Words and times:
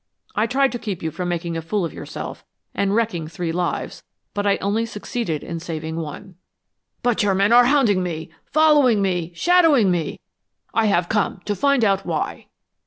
I 0.35 0.47
tried 0.47 0.71
to 0.71 0.79
keep 0.79 1.03
you 1.03 1.11
from 1.11 1.29
making 1.29 1.55
a 1.55 1.61
fool 1.61 1.85
of 1.85 1.93
yourself 1.93 2.43
and 2.73 2.95
wrecking 2.95 3.27
three 3.27 3.51
lives, 3.51 4.01
but 4.33 4.47
I 4.47 4.57
only 4.57 4.83
succeeded 4.83 5.43
in 5.43 5.59
saving 5.59 5.95
one." 5.97 6.37
"But 7.03 7.21
your 7.21 7.35
men 7.35 7.53
are 7.53 7.65
hounding 7.65 8.01
me, 8.01 8.31
following 8.43 9.03
me, 9.03 9.31
shadowing 9.35 9.91
me! 9.91 10.19
I 10.73 10.87
have 10.87 11.07
come 11.07 11.41
to 11.45 11.55
find 11.55 11.85
out 11.85 12.03
why!" 12.03 12.47